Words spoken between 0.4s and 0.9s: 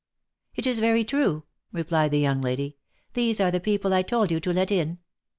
"It is